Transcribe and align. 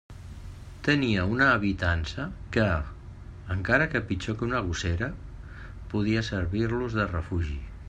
Tenia 0.85 1.25
una 1.33 1.49
habitança 1.57 2.25
que, 2.55 2.65
encara 3.57 3.89
que 3.93 4.03
pitjor 4.13 4.39
que 4.41 4.45
una 4.49 4.63
gossera, 4.71 5.11
podia 5.93 6.27
servir-los 6.31 7.01
de 7.01 7.09
refugi. 7.17 7.59